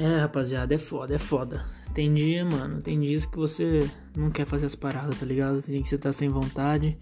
[0.00, 1.66] É, rapaziada, é foda, é foda.
[1.92, 5.60] Tem dia, mano, tem dias que você não quer fazer as paradas, tá ligado?
[5.60, 6.96] Tem dia que você tá sem vontade.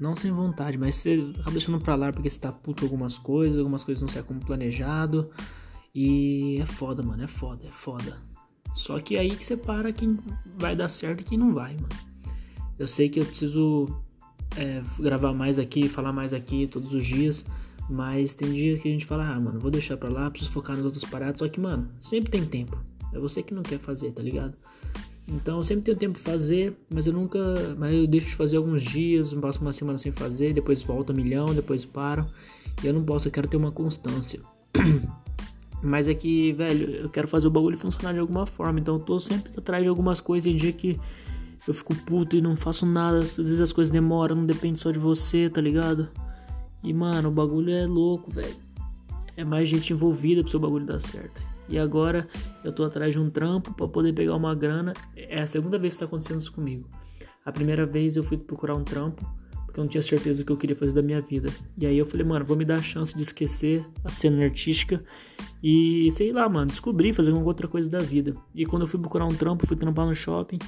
[0.00, 3.56] Não sem vontade, mas você acaba deixando pra lá porque você tá puto algumas coisas,
[3.56, 5.30] algumas coisas não saem como planejado.
[5.94, 8.18] E é foda, mano, é foda, é foda.
[8.72, 10.18] Só que é aí que você para quem
[10.58, 11.88] vai dar certo e quem não vai, mano.
[12.76, 13.86] Eu sei que eu preciso
[14.56, 17.44] é, gravar mais aqui, falar mais aqui todos os dias.
[17.90, 20.76] Mas tem dia que a gente fala, ah, mano, vou deixar pra lá, preciso focar
[20.76, 21.38] nas outras paradas.
[21.38, 22.78] Só que, mano, sempre tem tempo.
[23.12, 24.54] É você que não quer fazer, tá ligado?
[25.28, 27.38] Então eu sempre tenho tempo de fazer, mas eu nunca.
[27.78, 31.16] Mas eu deixo de fazer alguns dias, passo uma semana sem fazer, depois volta a
[31.16, 32.26] milhão, depois paro.
[32.82, 34.40] E eu não posso, eu quero ter uma constância.
[35.82, 38.80] mas é que, velho, eu quero fazer o bagulho funcionar de alguma forma.
[38.80, 40.50] Então eu tô sempre atrás de algumas coisas.
[40.50, 40.98] Tem dia que
[41.66, 43.18] eu fico puto e não faço nada.
[43.18, 46.08] Às vezes as coisas demoram, não depende só de você, tá ligado?
[46.82, 48.56] E mano, o bagulho é louco, velho.
[49.36, 51.42] É mais gente envolvida pro seu bagulho dar certo.
[51.68, 52.28] E agora
[52.64, 54.92] eu tô atrás de um trampo para poder pegar uma grana.
[55.16, 56.88] É a segunda vez que tá acontecendo isso comigo.
[57.44, 59.24] A primeira vez eu fui procurar um trampo
[59.72, 61.48] porque eu não tinha certeza do que eu queria fazer da minha vida.
[61.78, 65.02] E aí eu falei, mano, vou me dar a chance de esquecer a cena artística
[65.62, 68.36] e sei lá, mano, descobrir fazer alguma outra coisa da vida.
[68.54, 70.58] E quando eu fui procurar um trampo, fui trampar no shopping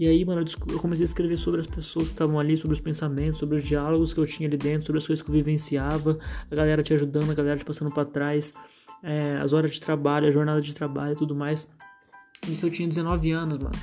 [0.00, 2.80] e aí, mano, eu comecei a escrever sobre as pessoas que estavam ali, sobre os
[2.80, 6.18] pensamentos, sobre os diálogos que eu tinha ali dentro, sobre as coisas que eu vivenciava,
[6.50, 8.54] a galera te ajudando, a galera te passando para trás,
[9.02, 11.68] é, as horas de trabalho, a jornada de trabalho e tudo mais.
[12.48, 13.78] Isso eu tinha 19 anos, mano.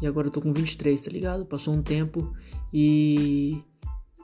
[0.00, 1.44] E agora eu tô com 23, tá ligado?
[1.44, 2.32] Passou um tempo
[2.72, 3.62] e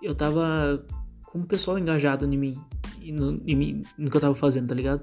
[0.02, 0.82] eu tava
[1.26, 2.58] com o pessoal engajado em mim
[3.12, 5.02] no, no, que eu tava fazendo, tá ligado?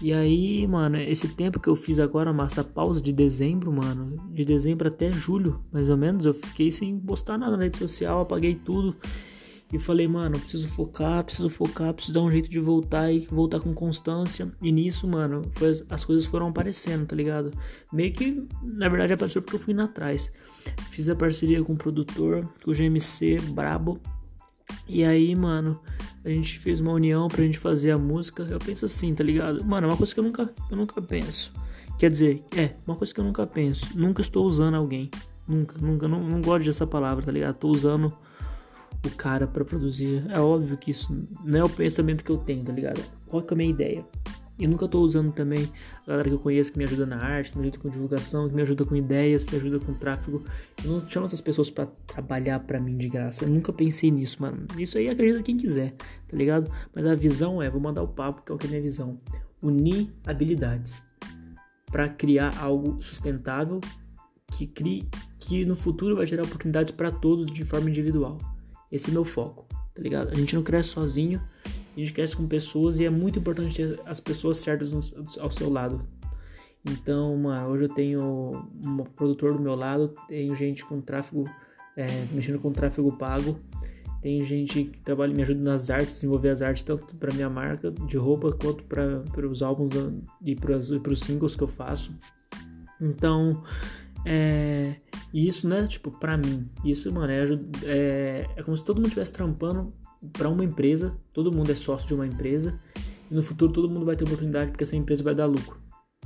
[0.00, 4.16] E aí, mano, esse tempo que eu fiz agora, massa, essa pausa de dezembro, mano,
[4.32, 8.20] de dezembro até julho, mais ou menos, eu fiquei sem postar nada na rede social,
[8.20, 8.96] apaguei tudo.
[9.72, 13.58] E falei, mano, preciso focar, preciso focar, preciso dar um jeito de voltar e voltar
[13.58, 14.52] com constância.
[14.62, 17.50] E nisso, mano, foi, as coisas foram aparecendo, tá ligado?
[17.92, 20.30] Meio que, na verdade, apareceu porque eu fui indo atrás.
[20.90, 24.00] Fiz a parceria com o produtor, com o GMC Brabo.
[24.86, 25.80] E aí, mano,
[26.24, 28.42] a gente fez uma união pra gente fazer a música.
[28.44, 29.64] Eu penso assim, tá ligado?
[29.64, 31.52] Mano, é uma coisa que eu nunca, eu nunca penso.
[31.98, 33.86] Quer dizer, é, uma coisa que eu nunca penso.
[33.98, 35.10] Nunca estou usando alguém.
[35.46, 37.56] Nunca, nunca, não, não gosto dessa palavra, tá ligado?
[37.56, 38.12] Tô usando
[39.04, 40.24] o cara para produzir.
[40.30, 43.00] É óbvio que isso não é o pensamento que eu tenho, tá ligado?
[43.26, 44.04] Qual que é a minha ideia?
[44.56, 45.68] E nunca tô usando também
[46.06, 48.48] a galera que eu conheço que me ajuda na arte, que me ajuda com divulgação,
[48.48, 50.44] que me ajuda com ideias, que me ajuda com tráfego.
[50.84, 53.44] Eu não chamo essas pessoas para trabalhar para mim de graça.
[53.44, 54.64] Eu nunca pensei nisso, mano.
[54.78, 55.94] Isso aí acredita quem quiser,
[56.28, 56.70] tá ligado?
[56.94, 58.82] Mas a visão é, vou mandar o papo, que é o que é a minha
[58.82, 59.18] visão.
[59.60, 61.02] Unir habilidades
[61.90, 63.80] para criar algo sustentável
[64.56, 68.38] que crie que no futuro vai gerar oportunidades para todos de forma individual.
[68.90, 70.30] Esse é meu foco, tá ligado?
[70.30, 71.40] A gente não cresce sozinho,
[71.94, 74.92] a gente cresce com pessoas e é muito importante ter as pessoas certas
[75.38, 76.00] ao seu lado.
[76.84, 81.48] Então, mano, hoje eu tenho um produtor do meu lado, tenho gente com tráfego,
[81.96, 83.58] é, mexendo com tráfego pago,
[84.20, 87.90] tem gente que trabalha me ajuda nas artes, desenvolver as artes tanto para minha marca
[87.90, 89.94] de roupa quanto para os álbuns
[90.42, 92.12] e para os singles que eu faço.
[93.00, 93.62] Então,
[94.24, 94.94] é,
[95.32, 97.44] isso, né, tipo, pra mim, isso, mano, é,
[97.84, 99.92] é, é como se todo mundo estivesse trampando
[100.32, 102.78] para uma empresa, todo mundo é sócio de uma empresa,
[103.30, 105.80] e no futuro todo mundo vai ter oportunidade porque essa empresa vai dar lucro,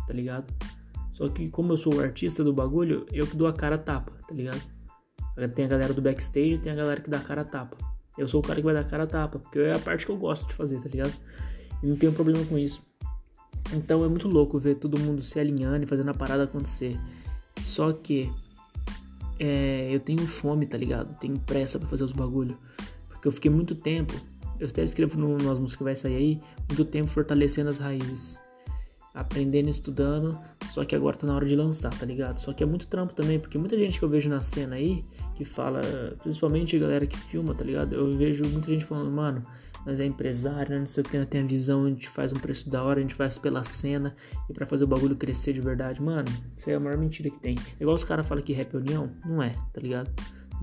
[0.06, 0.52] tá ligado?
[1.12, 3.78] Só que como eu sou o artista do bagulho, eu que dou a cara a
[3.78, 4.62] tapa, tá ligado?
[5.54, 7.76] Tem a galera do backstage tem a galera que dá a cara a tapa.
[8.16, 10.04] Eu sou o cara que vai dar a cara a tapa, porque é a parte
[10.04, 11.12] que eu gosto de fazer, tá ligado?
[11.82, 12.82] E não tenho problema com isso.
[13.72, 16.98] Então é muito louco ver todo mundo se alinhando e fazendo a parada acontecer.
[17.60, 18.32] Só que
[19.38, 21.16] é, eu tenho fome, tá ligado?
[21.18, 22.58] Tenho pressa para fazer os bagulho.
[23.18, 24.14] Porque eu fiquei muito tempo,
[24.60, 28.40] eu até escrevo no, nas músicas que vai sair aí, muito tempo fortalecendo as raízes.
[29.12, 30.38] Aprendendo, estudando,
[30.70, 32.38] só que agora tá na hora de lançar, tá ligado?
[32.38, 35.04] Só que é muito trampo também, porque muita gente que eu vejo na cena aí,
[35.34, 35.80] que fala,
[36.22, 37.94] principalmente a galera que filma, tá ligado?
[37.94, 39.42] Eu vejo muita gente falando, mano,
[39.84, 42.36] nós é empresário, não sei o que, nós tem a visão, a gente faz um
[42.36, 44.14] preço da hora, a gente faz pela cena
[44.48, 46.00] e para fazer o bagulho crescer de verdade.
[46.00, 47.56] Mano, isso é a maior mentira que tem.
[47.80, 50.10] Igual os caras falam que rap é união, não é, tá ligado?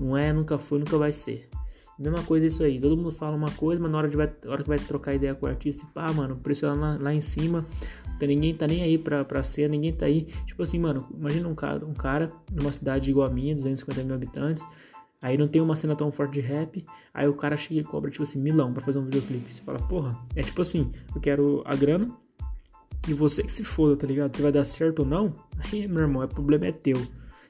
[0.00, 1.48] Não é, nunca foi, nunca vai ser.
[1.98, 2.78] Mesma coisa isso aí.
[2.78, 5.34] Todo mundo fala uma coisa, mas na hora, de vai, hora que vai trocar ideia
[5.34, 7.66] com o artista, pá, mano, o preço lá, lá em cima.
[8.14, 10.26] Então ninguém tá nem aí pra, pra cena, ninguém tá aí.
[10.46, 14.14] Tipo assim, mano, imagina um cara, um cara numa cidade igual a minha, 250 mil
[14.14, 14.66] habitantes.
[15.22, 16.84] Aí não tem uma cena tão forte de rap.
[17.14, 19.52] Aí o cara chega e cobra, tipo assim, milão pra fazer um videoclipe.
[19.52, 22.10] Você fala, porra, é tipo assim, eu quero a grana
[23.08, 24.36] e você que se foda, tá ligado?
[24.36, 27.00] Se vai dar certo ou não, aí, meu irmão, o problema é teu.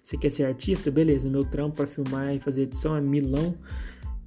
[0.03, 0.91] Você quer ser artista?
[0.91, 3.57] Beleza, meu trampo pra filmar e fazer edição é milão.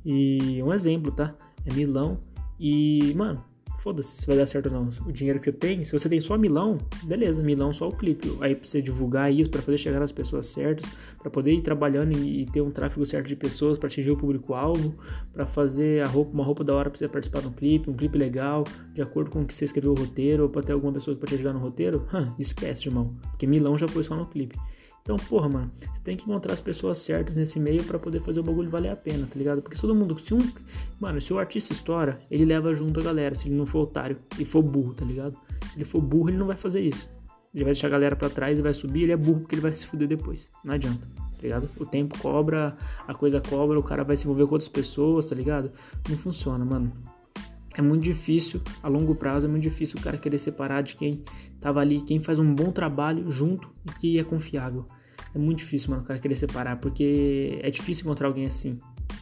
[0.05, 1.35] E um exemplo, tá?
[1.65, 2.19] É Milão.
[2.59, 3.43] E, mano,
[3.79, 4.89] foda-se se vai dar certo ou não.
[5.05, 8.35] O dinheiro que você tem, se você tem só Milão, beleza, Milão só o clipe.
[8.41, 12.17] Aí pra você divulgar isso, para poder chegar nas pessoas certas, para poder ir trabalhando
[12.17, 14.95] e, ter um tráfego certo de pessoas para atingir o público-alvo,
[15.33, 17.95] para fazer a roupa, uma roupa da hora pra você participar de um clipe, um
[17.95, 18.63] clipe legal,
[18.93, 21.29] de acordo com o que você escreveu o roteiro, ou pra ter alguma pessoa pode
[21.31, 23.07] te ajudar no roteiro, hum, esquece, irmão.
[23.29, 24.57] Porque Milão já foi só no clipe.
[25.01, 28.39] Então, porra, mano, você tem que encontrar as pessoas certas nesse meio para poder fazer
[28.39, 29.61] o bagulho valer a pena, tá ligado?
[29.61, 30.17] Porque todo mundo.
[30.19, 30.51] Se um,
[30.99, 34.17] mano, se o artista estoura, ele leva junto a galera, se ele não for otário
[34.37, 35.35] e for burro, tá ligado?
[35.71, 37.09] Se ele for burro, ele não vai fazer isso.
[37.53, 39.61] Ele vai deixar a galera para trás e vai subir, ele é burro porque ele
[39.61, 40.47] vai se fuder depois.
[40.63, 41.69] Não adianta, tá ligado?
[41.79, 45.35] O tempo cobra, a coisa cobra, o cara vai se envolver com outras pessoas, tá
[45.35, 45.71] ligado?
[46.07, 46.91] Não funciona, mano.
[47.79, 51.23] É muito difícil, a longo prazo, é muito difícil o cara querer separar de quem
[51.61, 54.85] tava ali, quem faz um bom trabalho junto e que é confiável.
[55.33, 58.77] É muito difícil, mano, o cara querer separar, porque é difícil encontrar alguém assim.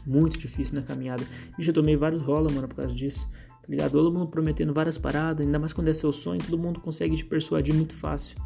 [0.08, 1.24] Muito difícil na caminhada.
[1.60, 3.30] E já tomei vários rola, mano, por causa disso.
[3.62, 3.92] Tá ligado?
[3.92, 7.26] Todo mundo prometendo várias paradas, ainda mais quando é seu sonho, todo mundo consegue te
[7.26, 8.40] persuadir muito fácil.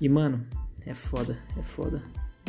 [0.00, 0.46] E, mano,
[0.86, 2.00] é foda, é foda.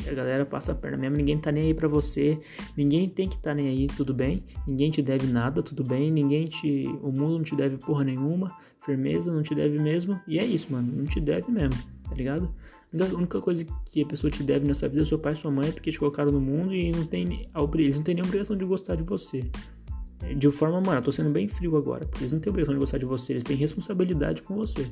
[0.07, 2.39] A galera passa a perna mesmo, ninguém tá nem aí pra você,
[2.75, 4.43] ninguém tem que tá nem aí, tudo bem?
[4.67, 6.11] Ninguém te deve nada, tudo bem?
[6.11, 6.87] Ninguém te.
[7.01, 10.19] O mundo não te deve porra nenhuma, firmeza não te deve mesmo.
[10.27, 12.53] E é isso, mano, não te deve mesmo, tá ligado?
[12.93, 15.49] A única coisa que a pessoa te deve nessa vida é seu pai e sua
[15.49, 18.65] mãe, porque te colocaram no mundo e não tem, eles não têm nenhuma obrigação de
[18.65, 19.43] gostar de você.
[20.37, 22.79] De forma, mano, eu tô sendo bem frio agora, porque eles não têm obrigação de
[22.79, 24.89] gostar de você, eles têm responsabilidade com você.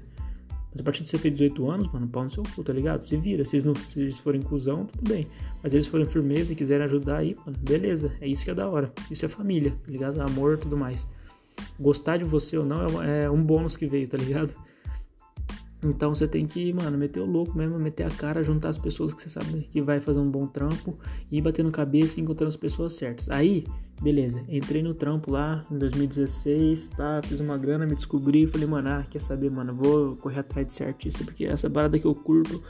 [0.71, 3.01] Mas a partir de você ter 18 anos, mano, pau no seu cu, tá ligado?
[3.01, 3.44] Se vira.
[3.44, 5.27] Se eles, não, se eles forem cuzão, tudo bem.
[5.62, 8.13] Mas se eles forem firmeza e quiserem ajudar aí, mano, beleza.
[8.21, 8.91] É isso que é da hora.
[9.09, 10.21] Isso é família, tá ligado?
[10.21, 11.07] Amor e tudo mais.
[11.79, 14.56] Gostar de você ou não é, é um bônus que veio, tá ligado?
[15.83, 19.13] Então você tem que, mano, meter o louco mesmo, meter a cara, juntar as pessoas
[19.13, 20.98] que você sabe que vai fazer um bom trampo
[21.31, 23.30] e ir batendo cabeça e encontrando as pessoas certas.
[23.30, 23.66] Aí,
[24.00, 27.22] beleza, entrei no trampo lá em 2016, tá?
[27.24, 30.74] Fiz uma grana, me descobri, falei, mano, ah, quer saber, mano, vou correr atrás de
[30.74, 32.62] ser artista, porque essa parada que eu curto,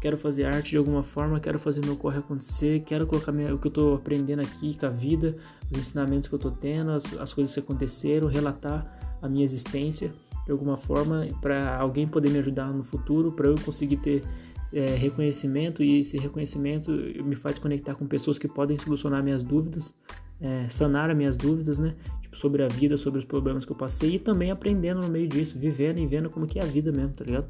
[0.00, 3.58] quero fazer arte de alguma forma, quero fazer meu corre acontecer, quero colocar minha, o
[3.58, 5.36] que eu tô aprendendo aqui com a vida,
[5.70, 10.12] os ensinamentos que eu tô tendo, as, as coisas que aconteceram, relatar a minha existência
[10.48, 14.24] de alguma forma para alguém poder me ajudar no futuro, para eu conseguir ter
[14.72, 16.90] é, reconhecimento e esse reconhecimento
[17.22, 19.94] me faz conectar com pessoas que podem solucionar minhas dúvidas,
[20.40, 21.94] é, sanar as minhas dúvidas, né?
[22.22, 25.28] Tipo, sobre a vida, sobre os problemas que eu passei e também aprendendo no meio
[25.28, 27.48] disso, vivendo e vendo como que é a vida mesmo, tá ligado?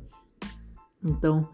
[1.00, 1.48] Então,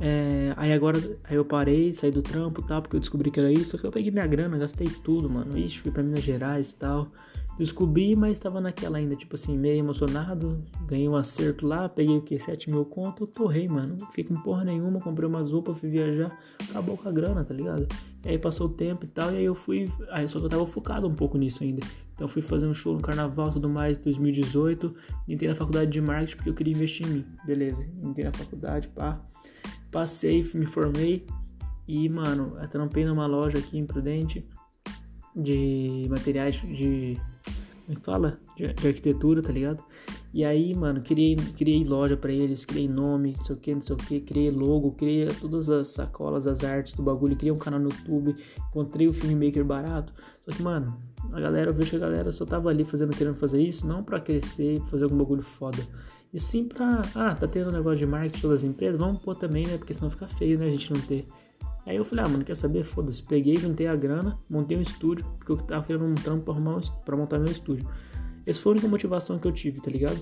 [0.00, 3.38] é, aí agora aí eu parei, saí do trampo e tal, porque eu descobri que
[3.38, 5.56] era isso, só que eu peguei minha grana, gastei tudo, mano.
[5.56, 7.12] Ixi, fui pra Minas Gerais e tal.
[7.60, 10.64] Descobri, mas estava naquela ainda, tipo assim, meio emocionado.
[10.86, 12.38] Ganhei um acerto lá, peguei o que?
[12.38, 13.98] 7 mil conto, torrei, mano.
[14.06, 16.34] Fiquei com porra nenhuma, comprei umas roupas, fui viajar,
[16.70, 17.86] acabou com a grana, tá ligado?
[18.24, 19.92] E aí passou o tempo e tal, e aí eu fui.
[20.10, 21.86] Aí só que eu tava focado um pouco nisso ainda.
[22.14, 24.94] Então fui fazer um show no carnaval tudo mais, 2018.
[25.28, 27.26] Entrei na faculdade de marketing porque eu queria investir em mim.
[27.44, 29.20] Beleza, entrei na faculdade, pá.
[29.90, 31.26] Passei, me formei.
[31.86, 34.48] E, mano, trampei numa loja aqui em Prudente
[35.36, 37.18] de materiais de
[37.90, 38.40] como é fala?
[38.56, 39.82] De, de, arquitetura, tá ligado?
[40.32, 43.82] E aí, mano, criei, criei loja para eles, criei nome, não sei o que, não
[43.82, 47.58] sei o que, criei logo, criei todas as sacolas, as artes do bagulho, criei um
[47.58, 48.36] canal no YouTube,
[48.68, 50.12] encontrei o filmmaker barato.
[50.44, 50.96] Só que, mano,
[51.32, 54.02] a galera, eu vejo que a galera só tava ali fazendo, querendo fazer isso, não
[54.04, 55.78] para crescer, fazer algum bagulho foda.
[56.32, 59.34] E sim pra, ah, tá tendo um negócio de marketing todas as empresas, vamos pôr
[59.34, 59.76] também, né?
[59.76, 60.66] Porque senão fica feio, né?
[60.66, 61.26] A gente não ter.
[61.90, 62.84] Aí eu falei, ah, mano, quer saber?
[62.84, 63.20] Foda-se.
[63.20, 66.76] Peguei, juntei a grana, montei um estúdio, porque eu tava querendo um trampo pra, arrumar
[66.76, 67.84] um, pra montar meu estúdio.
[68.46, 70.16] Essa foi a única motivação que eu tive, tá ligado?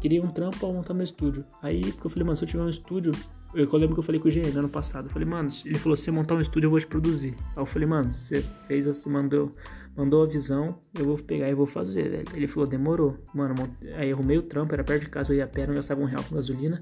[0.00, 1.44] Queria um trampo pra montar meu estúdio.
[1.60, 3.12] Aí, porque eu falei, mano, se eu tiver um estúdio.
[3.52, 5.04] Eu, lembro que eu falei com o GN ano passado.
[5.08, 7.34] Eu falei, mano, ele falou: se você montar um estúdio, eu vou te produzir.
[7.54, 9.50] Aí eu falei, mano, você fez, você mandou,
[9.94, 12.28] mandou a visão, eu vou pegar e vou fazer, velho.
[12.32, 13.18] Ele falou, demorou.
[13.34, 13.54] Mano,
[13.94, 16.06] aí arrumei o trampo, era perto de casa, eu ia a pé, não gastava um
[16.06, 16.80] real com gasolina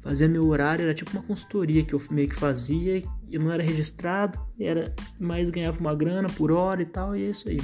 [0.00, 3.62] fazia meu horário, era tipo uma consultoria que eu meio que fazia, e não era
[3.62, 7.60] registrado, era mais ganhava uma grana por hora e tal, e é isso aí.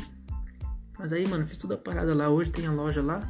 [0.99, 3.23] Mas aí, mano, fiz toda a parada lá, hoje tem a loja lá,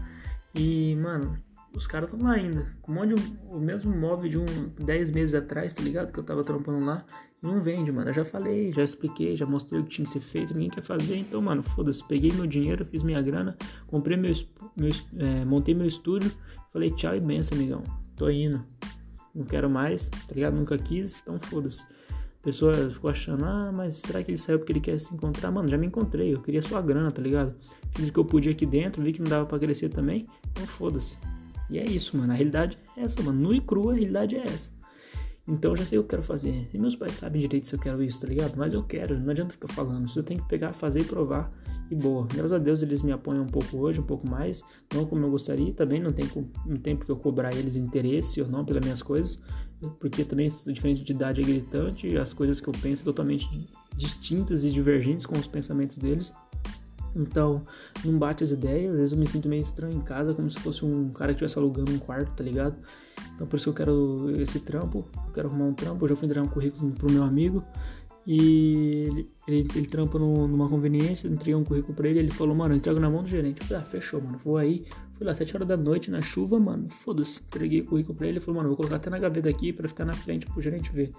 [0.54, 1.36] e, mano,
[1.74, 4.46] os caras estão lá ainda, com um monte de, o mesmo móvel de um
[4.84, 6.12] 10 meses atrás, tá ligado?
[6.12, 7.04] Que eu tava trampando lá,
[7.40, 8.10] não vende, mano.
[8.10, 10.82] Eu já falei, já expliquei, já mostrei o que tinha que ser feito, ninguém quer
[10.82, 13.56] fazer, então, mano, foda-se, peguei meu dinheiro, fiz minha grana,
[13.86, 14.32] comprei meu,
[14.76, 16.32] meu é, montei meu estúdio,
[16.72, 17.82] falei tchau e benção, amigão,
[18.18, 18.64] tô indo
[19.38, 20.54] não quero mais, tá ligado?
[20.54, 21.82] Nunca quis, então foda-se.
[22.40, 25.50] A pessoa ficou achando, ah, mas será que ele saiu porque ele quer se encontrar?
[25.50, 27.54] Mano, já me encontrei, eu queria sua grana, tá ligado?
[27.92, 30.66] Fiz o que eu podia aqui dentro, vi que não dava pra crescer também, então
[30.66, 31.16] foda-se.
[31.70, 34.44] E é isso, mano, a realidade é essa, mano, nu e crua a realidade é
[34.44, 34.72] essa.
[35.46, 36.68] Então eu já sei o que eu quero fazer.
[36.72, 38.54] E meus pais sabem direito se eu quero isso, tá ligado?
[38.56, 40.08] Mas eu quero, não adianta ficar falando.
[40.08, 41.50] Você tem que pegar, fazer e provar.
[41.90, 42.26] E boa.
[42.26, 44.62] Graças a Deus eles me apoiam um pouco hoje, um pouco mais,
[44.94, 46.26] não como eu gostaria, também não tem,
[46.66, 49.40] não tem porque eu cobrar eles interesse ou não pelas minhas coisas,
[49.98, 53.48] porque também a diferença de idade é gritante, as coisas que eu penso totalmente
[53.96, 56.32] distintas e divergentes com os pensamentos deles.
[57.16, 57.62] Então,
[58.04, 60.58] não bate as ideias, às vezes eu me sinto meio estranho em casa, como se
[60.60, 62.76] fosse um cara que estivesse alugando um quarto, tá ligado?
[63.34, 66.16] Então por isso que eu quero esse trampo, eu quero arrumar um trampo, eu já
[66.16, 67.64] fui entregar um currículo pro meu amigo,
[68.30, 72.54] e ele, ele, ele trampa no, numa conveniência, entreguei um currículo pra ele, ele falou,
[72.54, 73.62] mano, entrego na mão do gerente.
[73.62, 74.84] Eu falei, ah, fechou, mano, vou aí.
[75.14, 77.40] Fui lá, 7 horas da noite, na chuva, mano, foda-se.
[77.40, 79.88] Entreguei o currículo pra ele, ele falou, mano, vou colocar até na gaveta aqui pra
[79.88, 81.10] ficar na frente pro gerente ver.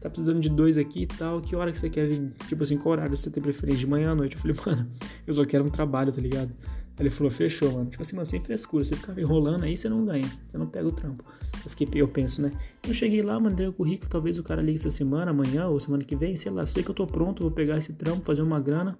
[0.00, 2.32] Tá precisando de dois aqui e tal, que hora que você quer vir?
[2.48, 4.36] Tipo assim, qual horário você tem preferência, de manhã à noite?
[4.36, 4.86] Eu falei, mano,
[5.26, 6.50] eu só quero um trabalho, tá ligado?
[6.98, 7.90] Ele falou, fechou, mano.
[7.90, 8.84] Tipo assim, mano, sem frescura.
[8.84, 10.30] Você ficar enrolando aí, você não ganha.
[10.48, 11.24] Você não pega o trampo.
[11.64, 12.52] Eu fiquei, eu penso, né?
[12.86, 14.08] Eu cheguei lá, mandei o currículo.
[14.08, 16.66] Talvez o cara ligue essa semana, amanhã ou semana que vem, sei lá.
[16.66, 18.96] Sei que eu tô pronto, vou pegar esse trampo, fazer uma grana.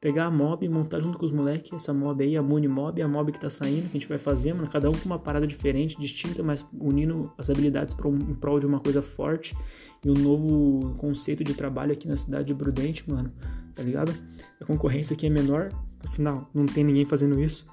[0.00, 3.06] Pegar a mob, montar junto com os moleques, essa mob aí, a Muni Mob, a
[3.06, 4.66] mob que tá saindo, que a gente vai fazer, mano.
[4.66, 8.66] Cada um com uma parada diferente, distinta, mas unindo as habilidades pra, em prol de
[8.66, 9.54] uma coisa forte
[10.02, 13.30] e um novo conceito de trabalho aqui na cidade de Prudente, mano.
[13.74, 14.12] Tá ligado?
[14.58, 15.70] A concorrência aqui é menor,
[16.04, 17.64] Afinal, não tem ninguém fazendo isso.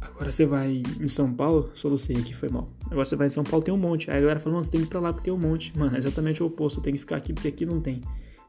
[0.00, 2.68] Agora você vai em São Paulo, solucei aqui, foi mal.
[2.86, 4.10] Agora você vai em São Paulo, tem um monte.
[4.10, 5.76] Aí a galera mano, você tem que ir pra lá porque tem um monte.
[5.76, 8.00] Mano, é exatamente o oposto, tenho que ficar aqui porque aqui não tem.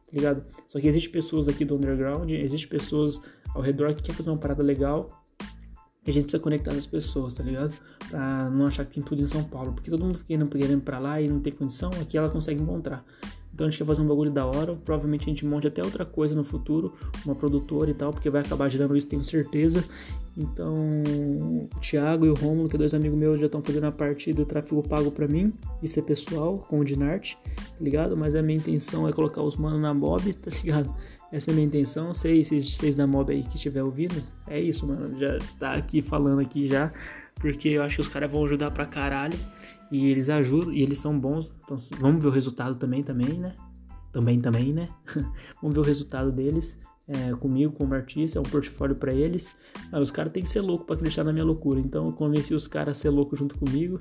[0.08, 0.44] Tá ligado?
[0.66, 3.20] Só que existe pessoas aqui do underground, existe pessoas
[3.54, 5.10] ao redor que querem fazer uma parada legal.
[6.06, 7.74] E a gente precisa conectar as pessoas, tá ligado?
[8.10, 9.74] Pra não achar que tem tudo em São Paulo.
[9.74, 13.04] Porque todo mundo fica querendo pra lá e não tem condição, aqui ela consegue encontrar.
[13.58, 14.76] Então a gente quer fazer um bagulho da hora.
[14.76, 16.94] Provavelmente a gente monte até outra coisa no futuro,
[17.26, 19.84] uma produtora e tal, porque vai acabar gerando isso, tenho certeza.
[20.38, 23.92] Então o Thiago e o Romulo, que é dois amigos meus, já estão fazendo a
[23.92, 25.52] parte do tráfego pago para mim.
[25.82, 28.16] Isso é pessoal, com o Dinart, tá ligado?
[28.16, 30.94] Mas a minha intenção é colocar os manos na mob, tá ligado?
[31.32, 32.14] Essa é a minha intenção.
[32.14, 34.22] Sei se vocês da mob aí que estiver ouvindo.
[34.46, 35.20] É isso, mano.
[35.20, 36.94] Já tá aqui falando aqui já.
[37.34, 39.38] Porque eu acho que os caras vão ajudar pra caralho.
[39.92, 41.52] E eles ajudam, e eles são bons.
[41.64, 43.56] Então vamos ver o resultado também, também, né?
[44.12, 44.90] Também, também, né?
[45.62, 46.78] vamos ver o resultado deles.
[47.08, 49.56] É, comigo, como artista, é um portfólio para eles.
[49.94, 51.80] Os caras têm que ser louco para acreditar na minha loucura.
[51.80, 53.98] Então eu convenci os caras a ser louco junto comigo.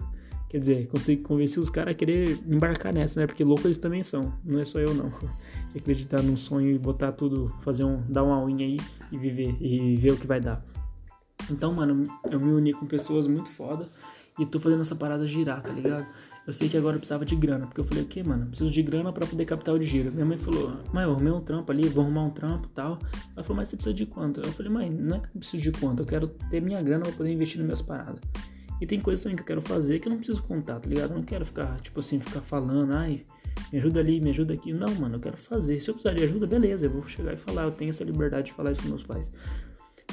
[0.48, 3.26] Quer dizer, consegui convencer os caras a querer embarcar nessa, né?
[3.26, 4.32] Porque louco eles também são.
[4.44, 5.12] Não é só eu, não.
[5.76, 8.76] acreditar num sonho e botar tudo, fazer um, dar uma unha aí
[9.12, 10.64] e viver e ver o que vai dar.
[11.50, 13.88] Então, mano, eu me uni com pessoas muito foda
[14.38, 16.06] e tô fazendo essa parada girar, tá ligado?
[16.46, 18.46] Eu sei que agora eu precisava de grana, porque eu falei, o que, mano?
[18.46, 20.12] Preciso de grana para poder captar o dinheiro.
[20.12, 22.98] Minha mãe falou, mãe, eu arrumei um trampo ali, vou arrumar um trampo tal.
[23.34, 24.40] Ela falou, mas você precisa de quanto?
[24.40, 27.02] Eu falei, mãe, não é que eu preciso de quanto, eu quero ter minha grana
[27.02, 28.20] pra poder investir nas minhas paradas.
[28.80, 31.10] E tem coisas também que eu quero fazer que eu não preciso contar, tá ligado?
[31.10, 33.24] Eu não quero ficar, tipo assim, ficar falando, ai,
[33.72, 34.72] me ajuda ali, me ajuda aqui.
[34.72, 35.80] Não, mano, eu quero fazer.
[35.80, 38.48] Se eu precisar de ajuda, beleza, eu vou chegar e falar, eu tenho essa liberdade
[38.48, 39.32] de falar isso com meus pais.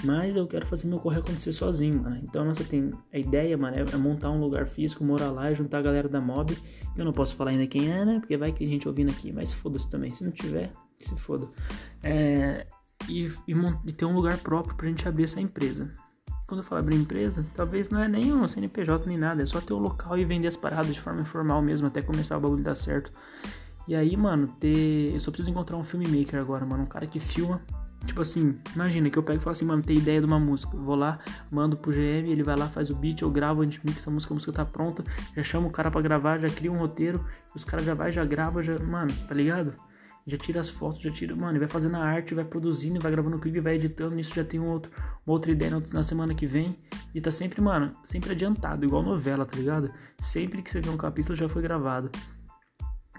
[0.03, 2.19] Mas eu quero fazer meu corre acontecer sozinho, mano.
[2.21, 5.79] Então, nossa, tem a ideia, mano, é, montar um lugar físico, morar lá e juntar
[5.79, 6.57] a galera da mob.
[6.95, 8.19] Eu não posso falar ainda quem é, né?
[8.19, 10.11] Porque vai que tem gente ouvindo aqui, mas foda-se também.
[10.11, 11.47] Se não tiver, que se foda.
[12.01, 12.67] É,
[13.07, 13.53] e, e,
[13.85, 15.89] e, ter um lugar próprio pra gente abrir essa empresa.
[16.45, 19.61] Quando eu falo abrir empresa, talvez não é nem um CNPJ nem nada, é só
[19.61, 22.41] ter o um local e vender as paradas de forma informal mesmo, até começar o
[22.41, 23.11] bagulho dar certo.
[23.87, 25.13] E aí, mano, ter.
[25.13, 26.83] Eu só preciso encontrar um filmmaker agora, mano.
[26.83, 27.61] Um cara que filma
[28.05, 30.75] Tipo assim, imagina que eu pego e falo assim, mano, tem ideia de uma música.
[30.75, 31.19] vou lá,
[31.49, 34.13] mando pro GM, ele vai lá, faz o beat, eu gravo, a gente mixa a
[34.13, 35.03] música, a música tá pronta,
[35.35, 38.25] já chamo o cara pra gravar, já cria um roteiro, os caras já vai, já
[38.25, 38.77] grava, já.
[38.79, 39.73] Mano, tá ligado?
[40.25, 41.35] Já tira as fotos, já tira.
[41.35, 44.15] Mano, vai fazendo a arte, vai produzindo, vai gravando o clipe, vai editando.
[44.15, 44.89] Nisso já tem um outro,
[45.25, 46.77] uma outra ideia na semana que vem.
[47.13, 49.91] E tá sempre, mano, sempre adiantado, igual novela, tá ligado?
[50.19, 52.09] Sempre que você vê um capítulo já foi gravado.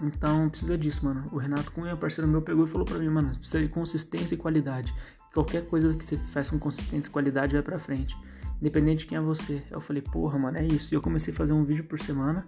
[0.01, 1.23] Então precisa disso, mano.
[1.31, 4.37] O Renato Cunha, parceiro meu, pegou e falou pra mim, mano, precisa de consistência e
[4.37, 4.93] qualidade.
[5.33, 8.17] Qualquer coisa que você faz com consistência e qualidade vai pra frente.
[8.59, 9.63] Independente de quem é você.
[9.69, 10.93] Eu falei, porra, mano, é isso.
[10.93, 12.47] E eu comecei a fazer um vídeo por semana.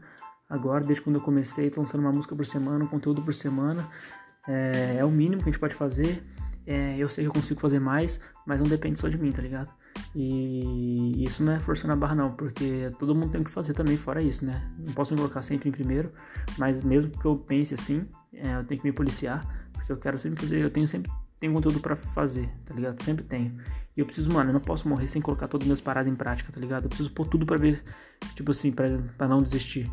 [0.50, 3.88] Agora, desde quando eu comecei, tô lançando uma música por semana, um conteúdo por semana.
[4.48, 6.24] É, é o mínimo que a gente pode fazer.
[6.68, 9.42] É, eu sei que eu consigo fazer mais, mas não depende só de mim, tá
[9.42, 9.70] ligado?
[10.14, 13.96] E isso não é forçando a barra não, porque todo mundo tem que fazer também
[13.96, 14.70] fora isso, né?
[14.78, 16.12] Não posso me colocar sempre em primeiro,
[16.58, 20.20] mas mesmo que eu pense assim, é, eu tenho que me policiar, porque eu quero
[20.20, 21.10] sempre fazer, eu tenho sempre
[21.40, 23.02] tenho conteúdo para fazer, tá ligado?
[23.02, 23.56] Sempre tenho.
[23.96, 26.16] E eu preciso, mano, eu não posso morrer sem colocar todas as minhas paradas em
[26.16, 26.86] prática, tá ligado?
[26.86, 27.84] Eu preciso pôr tudo para ver,
[28.36, 29.90] tipo assim, pra não desistir.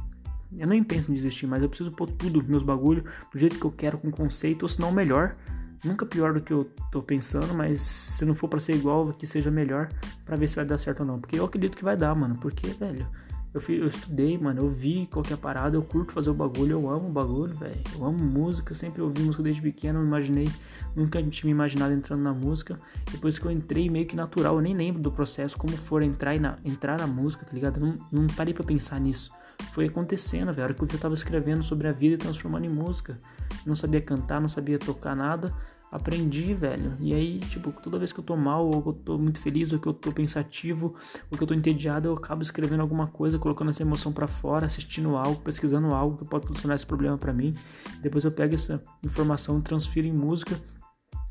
[0.56, 3.64] Eu nem penso em desistir, mas eu preciso pôr tudo, meus bagulho, do jeito que
[3.64, 5.36] eu quero, com conceito, ou se não melhor,
[5.84, 9.26] Nunca pior do que eu tô pensando, mas se não for para ser igual, que
[9.26, 9.88] seja melhor
[10.24, 11.18] para ver se vai dar certo ou não.
[11.18, 12.36] Porque eu acredito que vai dar, mano.
[12.36, 13.06] Porque, velho,
[13.52, 16.34] Eu, fui, eu estudei, mano, eu vi qual que é parada, eu curto fazer o
[16.34, 17.80] bagulho, eu amo o bagulho, velho.
[17.94, 20.50] Eu amo música, eu sempre ouvi música desde pequeno, não imaginei,
[20.96, 22.76] nunca tinha me imaginado entrando na música.
[23.12, 26.36] Depois que eu entrei, meio que natural, eu nem lembro do processo, como for entrar
[26.40, 27.78] na, entrar na música, tá ligado?
[27.78, 29.30] Eu não, não parei pra pensar nisso.
[29.72, 30.62] Foi acontecendo, velho.
[30.62, 33.16] A hora que eu tava escrevendo sobre a vida e transformando em música.
[33.64, 35.54] Não sabia cantar, não sabia tocar nada
[35.94, 36.96] aprendi, velho.
[36.98, 39.72] E aí, tipo, toda vez que eu tô mal, ou que eu tô muito feliz,
[39.72, 40.96] ou que eu tô pensativo,
[41.30, 44.66] ou que eu tô entediado, eu acabo escrevendo alguma coisa, colocando essa emoção para fora,
[44.66, 47.54] assistindo algo, pesquisando algo que pode solucionar esse problema para mim.
[48.02, 50.60] Depois eu pego essa informação e transfiro em música,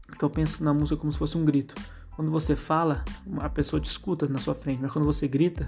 [0.08, 1.75] porque eu penso na música como se fosse um grito.
[2.15, 3.03] Quando você fala,
[3.39, 5.65] a pessoa te escuta na sua frente, mas quando você grita,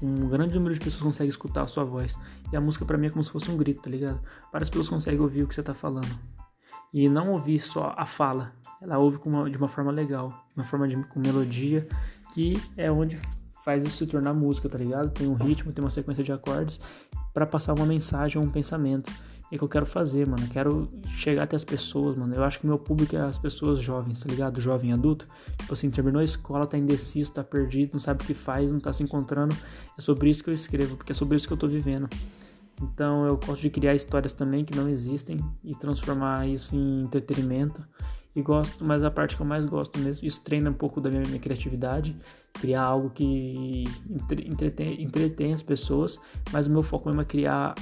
[0.00, 2.16] um grande número de pessoas consegue escutar a sua voz.
[2.52, 4.20] E a música para mim é como se fosse um grito, tá ligado?
[4.52, 6.36] Várias pessoas conseguem ouvir o que você tá falando
[6.92, 10.64] e não ouvir só a fala, ela ouve uma, de uma forma legal, de uma
[10.64, 11.86] forma de, com melodia,
[12.32, 13.18] que é onde
[13.64, 15.10] faz isso se tornar música, tá ligado?
[15.10, 16.78] Tem um ritmo, tem uma sequência de acordes
[17.34, 19.10] para passar uma mensagem um pensamento.
[19.50, 20.46] É que eu quero fazer, mano.
[20.48, 22.34] Quero chegar até as pessoas, mano.
[22.34, 24.60] Eu acho que meu público é as pessoas jovens, tá ligado?
[24.60, 25.26] Jovem adulto.
[25.58, 28.80] Tipo assim, terminou a escola, tá indeciso, tá perdido, não sabe o que faz, não
[28.80, 29.54] tá se encontrando.
[29.96, 32.08] É sobre isso que eu escrevo, porque é sobre isso que eu tô vivendo.
[32.82, 37.84] Então eu gosto de criar histórias também que não existem e transformar isso em entretenimento.
[38.34, 41.08] E gosto, mas a parte que eu mais gosto mesmo, isso treina um pouco da
[41.08, 42.14] minha, minha criatividade,
[42.52, 43.84] criar algo que
[44.44, 46.20] entretém, entretém as pessoas,
[46.52, 47.74] mas o meu foco mesmo é criar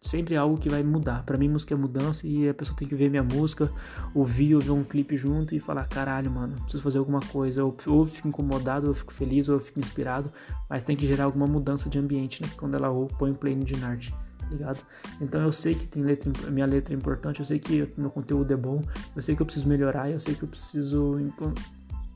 [0.00, 1.24] sempre algo que vai mudar.
[1.24, 3.72] Para mim, música é mudança e a pessoa tem que ver minha música,
[4.14, 7.64] ouvir, ouvir um clipe junto e falar: caralho, mano, preciso fazer alguma coisa.
[7.64, 10.30] Ou, ou eu fico incomodado, ou eu fico feliz, ou eu fico inspirado,
[10.70, 12.48] mas tem que gerar alguma mudança de ambiente, né?
[12.56, 14.14] Quando ela ou põe play no Dinarte
[14.48, 14.78] ligado?
[15.20, 18.52] Então eu sei que tem letra, minha letra é importante, eu sei que meu conteúdo
[18.52, 18.82] é bom,
[19.14, 21.18] eu sei que eu preciso melhorar, eu sei que eu preciso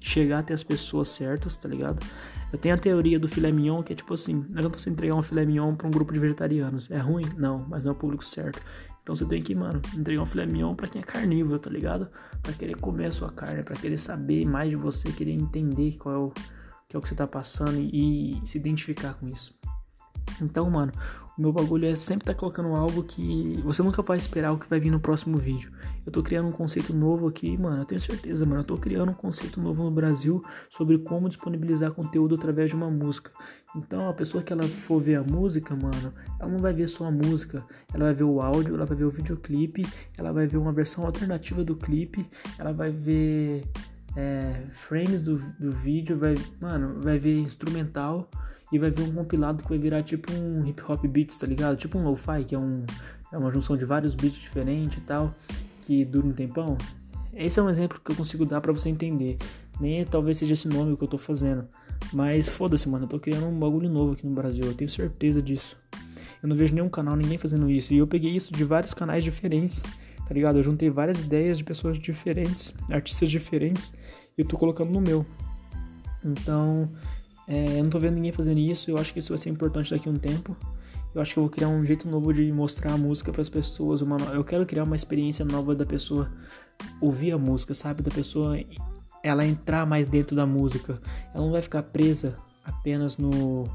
[0.01, 2.05] chegar até as pessoas certas, tá ligado?
[2.53, 5.15] Eu tenho a teoria do filé mignon, que é tipo assim, não adianta você entregar
[5.15, 6.91] um filé mignon pra um grupo de vegetarianos.
[6.91, 7.25] É ruim?
[7.39, 8.61] Não, mas não é o público certo.
[9.03, 12.09] Então você tem que, mano, entregar um filé mignon pra quem é carnívoro, tá ligado?
[12.43, 16.15] Pra querer comer a sua carne, pra querer saber mais de você, querer entender qual
[16.15, 16.33] é o
[16.89, 19.55] que é o que você tá passando e, e se identificar com isso.
[20.43, 20.93] Então, mano,
[21.43, 24.71] meu bagulho é sempre estar tá colocando algo que você nunca vai esperar o que
[24.71, 25.73] vai vir no próximo vídeo.
[26.07, 27.83] Eu tô criando um conceito novo aqui, mano.
[27.83, 28.61] Eu tenho certeza, mano.
[28.61, 32.89] Eu tô criando um conceito novo no Brasil sobre como disponibilizar conteúdo através de uma
[32.89, 33.33] música.
[33.75, 37.07] Então, a pessoa que ela for ver a música, mano, ela não vai ver só
[37.07, 37.67] a música.
[37.93, 39.85] Ela vai ver o áudio, ela vai ver o videoclipe,
[40.17, 42.25] ela vai ver uma versão alternativa do clipe,
[42.57, 43.65] ela vai ver
[44.17, 48.31] é, frames do, do vídeo, vai, mano, vai ver instrumental
[48.73, 51.77] e vai ver um compilado que vai virar tipo um hip hop beats, tá ligado?
[51.77, 52.85] Tipo um lo-fi, que é, um,
[53.31, 55.35] é uma junção de vários beats diferentes e tal,
[55.83, 56.79] que dura um tempão.
[57.35, 59.37] Esse é um exemplo que eu consigo dar para você entender.
[59.79, 61.67] Nem talvez seja esse nome que eu tô fazendo.
[62.13, 65.41] Mas foda-se, mano, eu tô criando um bagulho novo aqui no Brasil, eu tenho certeza
[65.41, 65.77] disso.
[66.43, 67.95] Eu não vejo nenhum canal, ninguém fazendo isso.
[67.95, 69.83] E eu peguei isso de vários canais diferentes,
[70.27, 70.59] tá ligado?
[70.59, 73.93] Eu juntei várias ideias de pessoas diferentes, artistas diferentes,
[74.37, 75.25] e eu tô colocando no meu.
[76.25, 76.91] Então,
[77.47, 79.91] é, eu não tô vendo ninguém fazendo isso, eu acho que isso vai ser importante
[79.91, 80.57] daqui a um tempo.
[81.15, 83.49] Eu acho que eu vou criar um jeito novo de mostrar a música para as
[83.49, 84.01] pessoas.
[84.01, 86.31] Uma, eu quero criar uma experiência nova da pessoa
[87.01, 88.03] ouvir a música, sabe?
[88.03, 88.59] Da pessoa
[89.23, 91.01] ela entrar mais dentro da música.
[91.35, 93.69] Ela não vai ficar presa apenas no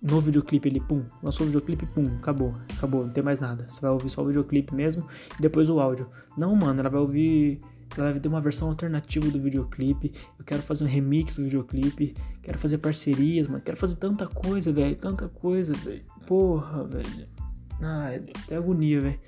[0.00, 3.66] no videoclipe ele, pum, lançou o videoclipe, pum, acabou, acabou, não tem mais nada.
[3.68, 5.04] Você vai ouvir só o videoclipe mesmo
[5.36, 6.08] e depois o áudio.
[6.36, 7.58] Não, mano, ela vai ouvir
[7.96, 10.12] ela vai ter uma versão alternativa do videoclipe.
[10.38, 12.14] Eu quero fazer um remix do videoclipe.
[12.42, 13.62] Quero fazer parcerias, mano.
[13.62, 14.96] Quero fazer tanta coisa, velho.
[14.96, 16.04] Tanta coisa, velho.
[16.26, 17.28] Porra, velho.
[17.80, 19.20] É até agonia, velho.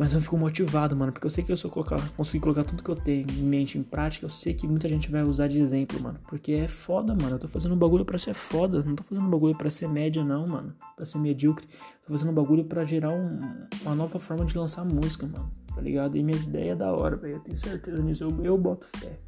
[0.00, 2.64] Mas eu fico motivado, mano, porque eu sei que eu se eu colocar, conseguir colocar
[2.64, 5.46] tudo que eu tenho em mente em prática, eu sei que muita gente vai usar
[5.46, 6.18] de exemplo, mano.
[6.26, 7.36] Porque é foda, mano.
[7.36, 8.82] Eu tô fazendo um bagulho pra ser foda.
[8.82, 10.74] Não tô fazendo um bagulho pra ser média, não, mano.
[10.96, 11.66] Pra ser medíocre.
[12.06, 15.52] Tô fazendo um bagulho pra gerar um, uma nova forma de lançar música, mano.
[15.74, 16.16] Tá ligado?
[16.16, 17.34] E minhas ideias é da hora, velho.
[17.34, 18.24] Eu tenho certeza nisso.
[18.24, 19.20] Eu, eu boto fé.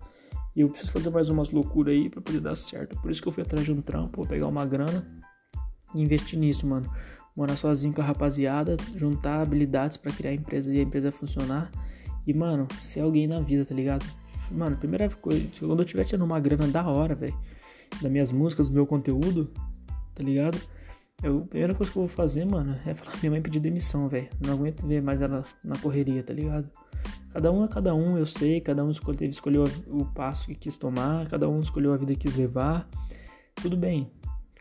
[0.57, 2.99] E eu preciso fazer mais umas loucuras aí pra poder dar certo.
[2.99, 5.07] Por isso que eu fui atrás de um trampo, vou pegar uma grana
[5.95, 6.91] e investir nisso, mano
[7.37, 11.71] morar sozinho com a rapaziada, juntar habilidades para criar a empresa e a empresa funcionar.
[12.27, 14.05] E, mano, ser alguém na vida, tá ligado?
[14.51, 17.37] Mano, primeira coisa, quando eu tiver tirando uma grana da hora, velho,
[18.01, 19.51] das minhas músicas, do meu conteúdo,
[20.15, 20.59] tá ligado?
[21.23, 24.09] Eu, a primeira coisa que eu vou fazer, mano, é falar minha mãe pedir demissão,
[24.09, 24.29] velho.
[24.45, 26.69] Não aguento ver mais ela na correria, tá ligado?
[27.33, 30.77] Cada um é cada um, eu sei, cada um escolheu, escolheu o passo que quis
[30.77, 32.89] tomar, cada um escolheu a vida que quis levar.
[33.55, 34.11] Tudo bem,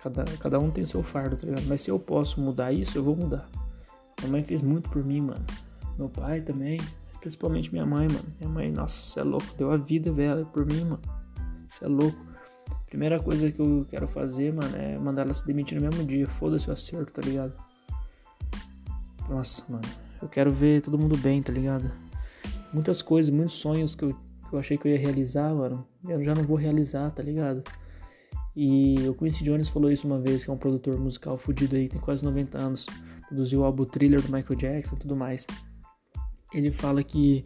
[0.01, 1.65] Cada, cada um tem seu fardo, tá ligado?
[1.67, 3.47] Mas se eu posso mudar isso, eu vou mudar.
[4.19, 5.45] Minha mãe fez muito por mim, mano.
[5.97, 6.79] Meu pai também.
[7.19, 8.25] Principalmente minha mãe, mano.
[8.39, 9.45] Minha mãe, nossa, você é louco.
[9.57, 11.01] Deu a vida, velho, por mim, mano.
[11.69, 12.17] Você é louco.
[12.87, 16.27] Primeira coisa que eu quero fazer, mano, é mandar ela se demitir no mesmo dia.
[16.27, 17.53] Foda-se o acerto, tá ligado?
[19.29, 19.87] Nossa, mano.
[20.21, 21.91] Eu quero ver todo mundo bem, tá ligado?
[22.73, 24.09] Muitas coisas, muitos sonhos que eu,
[24.49, 25.87] que eu achei que eu ia realizar, mano.
[26.07, 27.63] Eu já não vou realizar, tá ligado?
[28.55, 31.87] E o Quincy Jones falou isso uma vez, que é um produtor musical fudido aí,
[31.87, 32.85] tem quase 90 anos.
[33.27, 35.45] Produziu o álbum Thriller do Michael Jackson e tudo mais.
[36.53, 37.43] Ele fala que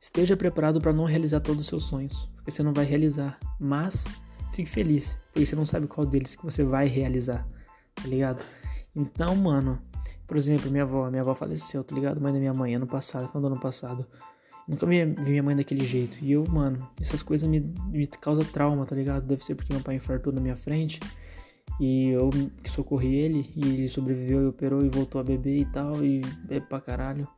[0.00, 3.38] esteja preparado para não realizar todos os seus sonhos, porque você não vai realizar.
[3.60, 4.20] Mas
[4.52, 7.46] fique feliz, porque você não sabe qual deles que você vai realizar,
[7.94, 8.42] tá ligado?
[8.94, 9.78] Então, mano,
[10.26, 12.20] por exemplo, minha avó, minha avó faleceu, tá ligado?
[12.20, 14.06] Mãe da minha mãe, ano passado, final do ano passado.
[14.68, 16.18] Nunca vi, vi minha mãe daquele jeito.
[16.22, 19.24] E eu, mano, essas coisas me, me causam trauma, tá ligado?
[19.24, 21.00] Deve ser porque meu pai infartou na minha frente.
[21.80, 22.30] E eu
[22.64, 23.50] socorri ele.
[23.54, 26.04] E ele sobreviveu e operou e voltou a beber e tal.
[26.04, 27.28] E bebe pra caralho.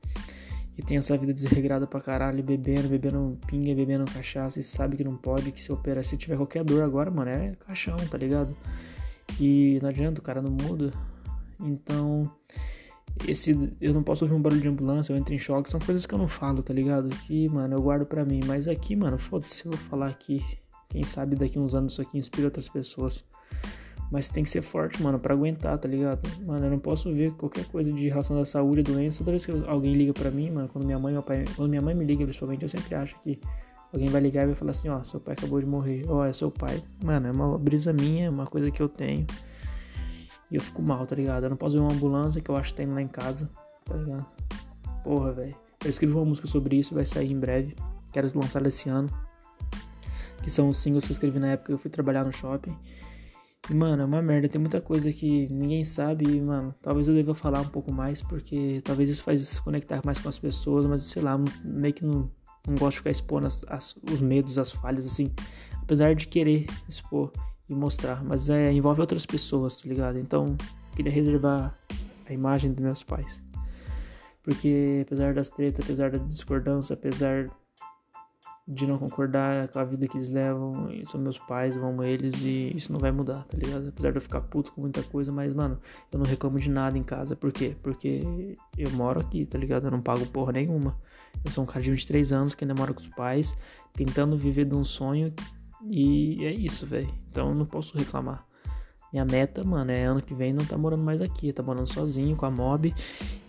[0.77, 4.61] E tem essa vida desregrada pra caralho, bebendo, bebendo pinga, bebendo cachaça.
[4.61, 6.03] E sabe que não pode, que se opera.
[6.03, 8.57] Se tiver qualquer dor agora, mano, é caixão, tá ligado?
[9.41, 10.93] E não adianta, o cara não muda.
[11.61, 12.31] Então,
[13.27, 16.07] esse eu não posso ouvir um barulho de ambulância, eu entro em choque, são coisas
[16.07, 17.09] que eu não falo, tá ligado?
[17.09, 18.41] Que, mano, eu guardo pra mim.
[18.47, 20.45] Mas aqui, mano, foda-se, eu vou falar aqui.
[20.89, 23.25] Quem sabe daqui uns anos isso aqui inspira outras pessoas.
[24.11, 26.27] Mas tem que ser forte, mano, para aguentar, tá ligado?
[26.47, 29.19] Mano, eu não posso ver qualquer coisa de relação à saúde, doença.
[29.19, 31.83] Toda vez que alguém liga para mim, mano, quando minha mãe, meu pai, quando minha
[31.83, 33.39] mãe me liga, principalmente, eu sempre acho que
[33.93, 36.05] alguém vai ligar e vai falar assim, ó, seu pai acabou de morrer.
[36.09, 36.83] Ó, é seu pai.
[37.05, 39.27] Mano, é uma brisa minha, é uma coisa que eu tenho.
[40.51, 41.45] E eu fico mal, tá ligado?
[41.45, 43.51] Eu não posso ver uma ambulância que eu acho que tem lá em casa,
[43.85, 44.27] tá ligado?
[45.05, 45.55] Porra, velho.
[45.85, 47.77] Eu escrevi uma música sobre isso, vai sair em breve.
[48.13, 49.09] Quero lançar esse ano.
[50.43, 52.75] Que são os singles que eu escrevi na época que eu fui trabalhar no shopping.
[53.71, 54.49] E, mano, é uma merda.
[54.49, 56.25] Tem muita coisa que ninguém sabe.
[56.27, 60.01] E, mano, talvez eu deva falar um pouco mais, porque talvez isso faz se conectar
[60.05, 62.31] mais com as pessoas, mas sei lá, meio que não,
[62.67, 65.33] não gosto de ficar expondo as, as, os medos, as falhas, assim.
[65.83, 67.31] Apesar de querer expor
[67.69, 70.19] e mostrar, mas é, envolve outras pessoas, tá ligado?
[70.19, 70.57] Então,
[70.97, 71.75] queria reservar
[72.27, 73.41] a imagem dos meus pais.
[74.43, 77.51] Porque apesar das tretas, apesar da discordância, apesar
[78.67, 82.71] de não concordar com a vida que eles levam, são meus pais, vão eles e
[82.77, 83.89] isso não vai mudar, tá ligado?
[83.89, 85.81] Apesar de eu ficar puto com muita coisa, mas mano,
[86.13, 87.75] eu não reclamo de nada em casa, por quê?
[87.83, 89.87] Porque eu moro aqui, tá ligado?
[89.87, 90.99] Eu não pago porra nenhuma.
[91.45, 93.55] Eu sou um cara de 23 anos que ainda mora com os pais,
[93.95, 95.33] tentando viver de um sonho
[95.85, 97.13] e é isso, velho.
[97.31, 98.47] Então não posso reclamar.
[99.13, 102.37] Minha meta, mano, é ano que vem não tá morando mais aqui, tá morando sozinho
[102.37, 102.95] com a mob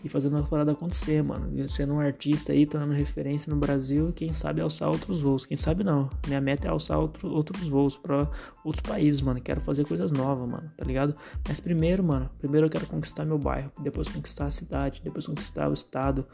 [0.04, 1.50] e fazendo a parada acontecer, mano.
[1.70, 5.46] Sendo um artista aí, tornando referência no Brasil, quem sabe alçar outros voos.
[5.46, 6.10] Quem sabe não.
[6.28, 8.30] Minha meta é alçar outro, outros voos para
[8.64, 9.42] outros países, mano.
[9.42, 11.14] Quero fazer coisas novas, mano, tá ligado?
[11.48, 15.70] Mas primeiro, mano, primeiro eu quero conquistar meu bairro, depois conquistar a cidade, depois conquistar
[15.70, 16.26] o estado.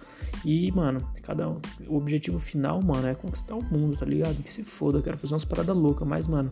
[0.44, 4.36] E, mano, cada um, o objetivo final, mano, é conquistar o mundo, tá ligado?
[4.44, 6.52] Que se foda, eu quero fazer umas paradas loucas, mas, mano,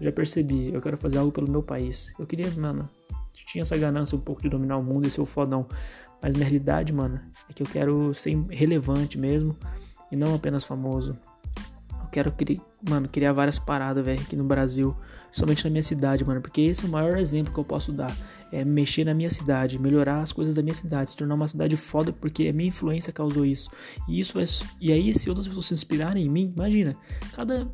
[0.00, 2.12] eu já percebi, eu quero fazer algo pelo meu país.
[2.18, 2.88] Eu queria, mano,
[3.32, 5.66] tinha essa ganância um pouco de dominar o mundo e ser o fodão.
[6.22, 9.56] Mas minha realidade, mano, é que eu quero ser relevante mesmo
[10.10, 11.18] e não apenas famoso.
[12.00, 14.96] Eu quero criar, mano, criar várias paradas, velho, aqui no Brasil,
[15.32, 18.16] somente na minha cidade, mano, porque esse é o maior exemplo que eu posso dar.
[18.52, 21.74] É mexer na minha cidade, melhorar as coisas da minha cidade, se tornar uma cidade
[21.76, 23.68] foda, porque a minha influência causou isso.
[24.06, 24.44] E isso vai,
[24.80, 26.94] e aí se outras pessoas se inspirarem em mim, imagina,
[27.34, 27.66] cada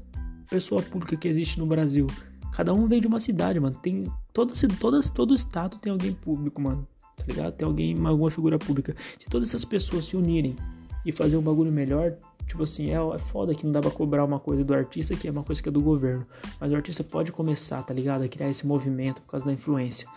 [0.48, 2.06] pessoa pública que existe no Brasil,
[2.52, 3.76] cada um vem de uma cidade, mano.
[3.76, 6.86] Tem todo, todo, todo estado tem alguém público, mano
[7.18, 7.52] tá ligado?
[7.52, 8.94] Tem alguém, alguma figura pública.
[9.18, 10.56] Se todas essas pessoas se unirem
[11.04, 12.14] e fazer um bagulho melhor,
[12.46, 15.28] tipo assim, é, é foda que não dá pra cobrar uma coisa do artista que
[15.28, 16.26] é uma coisa que é do governo.
[16.60, 18.22] Mas o artista pode começar, tá ligado?
[18.22, 20.08] A criar esse movimento por causa da influência.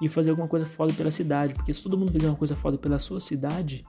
[0.00, 1.54] E fazer alguma coisa foda pela cidade.
[1.54, 3.84] Porque se todo mundo fizer uma coisa foda pela sua cidade,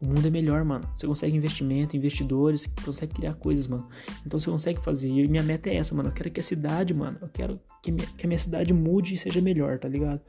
[0.00, 0.88] o mundo é melhor, mano.
[0.94, 3.88] Você consegue investimento, investidores, consegue criar coisas, mano.
[4.24, 5.08] Então você consegue fazer.
[5.08, 6.08] E minha meta é essa, mano.
[6.10, 9.14] Eu quero que a cidade, mano, eu quero que, minha, que a minha cidade mude
[9.14, 10.20] e seja melhor, tá ligado?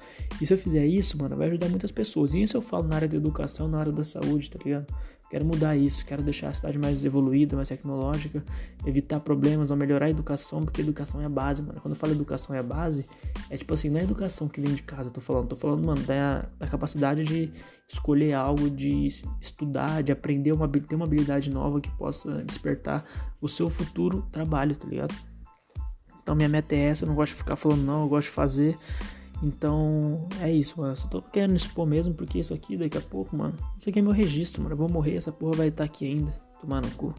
[0.41, 2.33] E se eu fizer isso, mano, vai ajudar muitas pessoas.
[2.33, 4.87] E isso eu falo na área da educação, na área da saúde, tá ligado?
[5.29, 8.43] Quero mudar isso, quero deixar a cidade mais evoluída, mais tecnológica,
[8.83, 11.79] evitar problemas, melhorar a educação, porque a educação é a base, mano.
[11.79, 13.05] Quando eu falo educação é a base,
[13.47, 16.01] é tipo assim, não é educação que vem de casa, tô falando, tô falando, mano,
[16.01, 17.51] da, da capacidade de
[17.87, 19.05] escolher algo, de
[19.39, 23.05] estudar, de aprender, uma, ter uma habilidade nova que possa despertar
[23.39, 25.13] o seu futuro trabalho, tá ligado?
[26.23, 28.33] Então minha meta é essa, eu não gosto de ficar falando não, eu gosto de
[28.33, 28.77] fazer.
[29.41, 30.95] Então, é isso, mano.
[30.97, 33.55] Só tô querendo expor mesmo, porque isso aqui daqui a pouco, mano.
[33.77, 34.73] Isso aqui é meu registro, mano.
[34.73, 36.31] Eu vou morrer, essa porra vai estar tá aqui ainda.
[36.61, 37.13] Tomar no cu.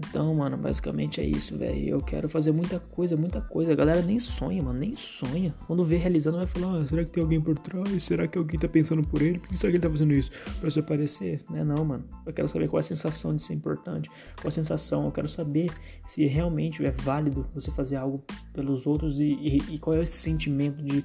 [0.00, 1.88] Então, mano, basicamente é isso, velho.
[1.88, 3.72] Eu quero fazer muita coisa, muita coisa.
[3.72, 5.52] A galera nem sonha, mano, nem sonha.
[5.66, 8.04] Quando vê realizando, vai falar: ah, será que tem alguém por trás?
[8.04, 9.40] Será que alguém tá pensando por ele?
[9.40, 10.30] Por que será que ele tá fazendo isso?
[10.60, 11.42] Pra você aparecer?
[11.50, 12.04] Não é não, mano.
[12.24, 14.08] Eu quero saber qual é a sensação de ser importante.
[14.40, 15.04] Qual a sensação.
[15.04, 15.68] Eu quero saber
[16.04, 20.16] se realmente é válido você fazer algo pelos outros e, e, e qual é esse
[20.16, 21.04] sentimento de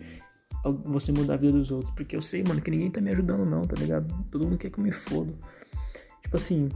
[0.85, 1.91] você mudar a vida dos outros.
[1.95, 4.13] Porque eu sei, mano, que ninguém tá me ajudando, não, tá ligado?
[4.31, 5.33] Todo mundo quer que eu me foda.
[6.21, 6.69] Tipo assim,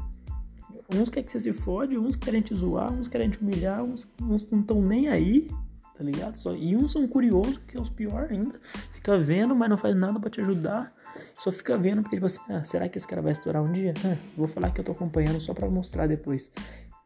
[0.93, 4.07] uns querem que você se fode, uns querem te zoar, uns querem te humilhar, uns,
[4.21, 5.49] uns não estão nem aí,
[5.97, 6.37] tá ligado?
[6.37, 8.59] Só, e uns são curiosos, que é os piores ainda.
[8.91, 10.93] Fica vendo, mas não faz nada para te ajudar.
[11.33, 13.93] Só fica vendo porque, tipo assim, ah, será que esse cara vai estourar um dia?
[14.05, 16.51] Ah, vou falar que eu tô acompanhando só pra mostrar depois.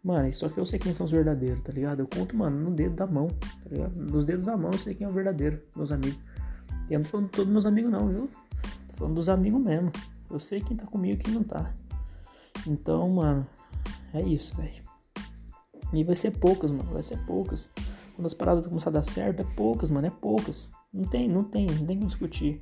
[0.04, 2.00] Mano, só que eu sei quem são os verdadeiros, tá ligado?
[2.00, 3.96] Eu conto, mano, no dedo da mão, tá ligado?
[3.98, 6.20] Nos dedos da mão eu sei quem é o verdadeiro, meus amigos.
[6.90, 8.30] E eu não tô falando de todos meus amigos, não, viu?
[8.90, 9.92] Tô falando dos amigos mesmo.
[10.30, 11.72] Eu sei quem tá comigo e quem não tá.
[12.66, 13.48] Então, mano,
[14.14, 14.84] é isso, velho.
[15.94, 16.92] E vai ser poucas, mano.
[16.92, 17.72] Vai ser poucas.
[18.16, 20.08] Quando as paradas começar a dar certo, é poucas, mano.
[20.08, 20.72] É poucas.
[20.94, 22.62] Não tem, não tem, não tem que discutir.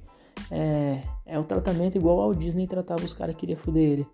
[0.51, 4.07] É, é o tratamento igual ao Disney tratava os caras que queria foder ele.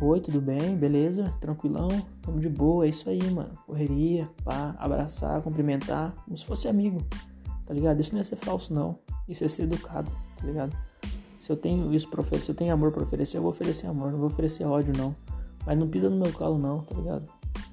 [0.00, 0.76] Oi, tudo bem?
[0.76, 1.32] Beleza?
[1.40, 1.88] Tranquilão?
[2.22, 3.50] Tamo de boa, é isso aí, mano.
[3.66, 7.02] Correria, pá, abraçar, cumprimentar, como se fosse amigo,
[7.66, 8.00] tá ligado?
[8.00, 8.98] Isso não é ser falso, não.
[9.28, 10.74] Isso é ser educado, tá ligado?
[11.36, 13.88] Se eu tenho isso pra oferecer, se eu tenho amor pra oferecer, eu vou oferecer
[13.88, 15.14] amor, não vou oferecer ódio, não.
[15.66, 17.28] Mas não pisa no meu calo, não, tá ligado?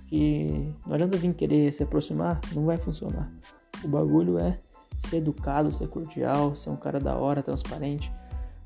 [0.07, 3.31] Que não adianta vir querer se aproximar, não vai funcionar.
[3.83, 4.59] O bagulho é
[4.99, 8.11] ser educado, ser cordial, ser um cara da hora, transparente.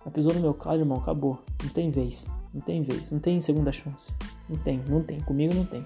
[0.03, 1.39] Mas pisou no meu calo, irmão, acabou.
[1.63, 4.13] Não tem vez, não tem vez, não tem segunda chance.
[4.49, 5.85] Não tem, não tem, comigo não tem.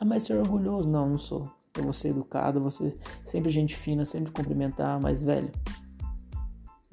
[0.00, 0.88] Ah, mas ser orgulhoso?
[0.88, 1.50] Não, não sou.
[1.76, 2.94] Eu vou ser educado, você
[3.24, 5.50] sempre gente fina, sempre cumprimentar, mas velho.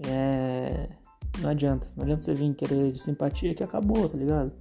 [0.07, 0.89] É
[1.39, 1.87] não adianta.
[1.95, 4.51] Não adianta você vir querer de simpatia que acabou, tá ligado?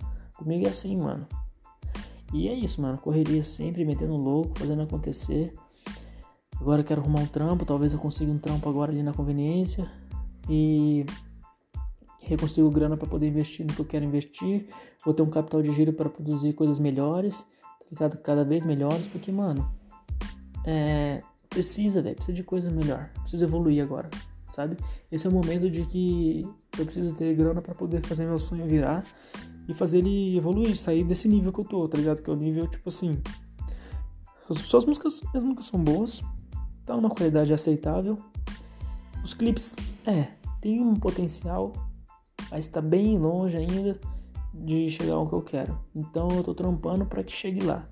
[0.41, 1.27] Comigo é assim, mano.
[2.33, 2.97] E é isso, mano.
[2.97, 5.53] Correria sempre, metendo louco, fazendo acontecer.
[6.59, 7.67] Agora quero arrumar um trampo.
[7.67, 9.87] Talvez eu consiga um trampo agora ali na conveniência.
[10.49, 11.05] E
[12.23, 14.67] reconsigo grana para poder investir no que eu quero investir.
[15.05, 18.17] Vou ter um capital de giro para produzir coisas melhores, tá ligado?
[18.23, 19.71] Cada vez melhores, porque, mano,
[20.65, 23.11] é, precisa, velho, precisa de coisa melhor.
[23.25, 24.09] Precisa evoluir agora
[24.51, 24.77] sabe?
[25.11, 26.47] Esse é o momento de que
[26.79, 29.05] eu preciso ter grana para poder fazer meu sonho virar
[29.71, 32.23] e fazer ele evoluir, sair desse nível que eu tô, tá ligado?
[32.23, 33.21] Que é o nível, tipo assim.
[34.53, 36.21] Suas músicas, as músicas são boas,
[36.85, 38.19] tá numa qualidade aceitável.
[39.23, 40.29] Os clipes, é,
[40.61, 41.73] tem um potencial,
[42.51, 44.01] mas tá bem longe ainda
[44.53, 45.79] de chegar ao que eu quero.
[45.95, 47.89] Então eu tô trampando para que chegue lá.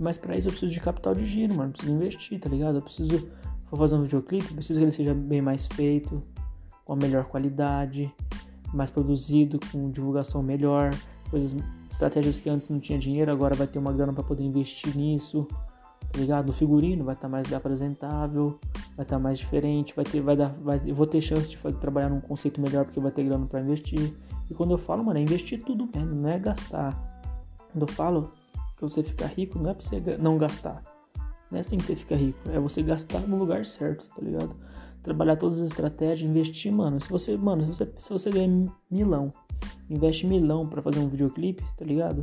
[0.00, 1.72] Mas para isso eu preciso de capital de giro, mano.
[1.72, 2.76] Preciso investir, tá ligado?
[2.76, 3.28] Eu preciso
[3.66, 6.22] for fazer um videoclipe, preciso que ele seja bem mais feito,
[6.86, 8.10] com a melhor qualidade,
[8.72, 10.90] mais produzido, com divulgação melhor,
[11.28, 11.56] coisas,
[11.90, 15.46] estratégias que antes não tinha dinheiro, agora vai ter uma grana para poder investir nisso,
[16.12, 16.46] tá ligado?
[16.46, 18.58] No figurino vai estar tá mais apresentável,
[18.96, 21.56] vai estar tá mais diferente, vai ter, vai dar, vai, eu vou ter chance de
[21.56, 24.12] fazer, trabalhar num conceito melhor porque vai ter grana para investir.
[24.50, 26.96] E quando eu falo, mano, é investir tudo mesmo, não é gastar.
[27.72, 28.32] Quando eu falo
[28.76, 30.82] que você fica rico, não é pra você não gastar.
[31.50, 32.38] Não é assim que você fica rico.
[32.50, 34.54] É você gastar no lugar certo, tá ligado?
[35.08, 37.00] Trabalhar todas as estratégias, investir, mano.
[37.00, 39.30] Se você, mano, se você, se você ganha milão,
[39.88, 42.20] investe milão para fazer um videoclipe, tá ligado?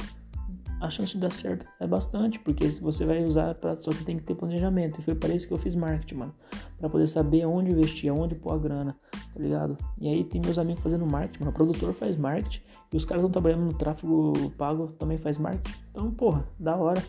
[0.79, 4.03] A chance de dar certo é bastante, porque se você vai usar, pra, só que
[4.03, 4.99] tem que ter planejamento.
[4.99, 6.35] E foi para isso que eu fiz marketing, mano.
[6.77, 9.75] Para poder saber onde investir, aonde pôr a grana, tá ligado?
[9.97, 11.49] E aí tem meus amigos fazendo marketing, mano.
[11.49, 12.61] O produtor faz marketing
[12.93, 15.75] e os caras estão trabalhando no tráfego pago também faz marketing.
[15.89, 17.03] Então, porra, da hora.